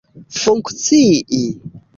funkcii 0.43 1.45